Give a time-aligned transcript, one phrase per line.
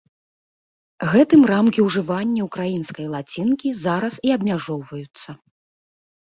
[1.11, 5.29] Гэтым рамкі ўжывання ўкраінскай лацінкі зараз і абмяжоўваюцца.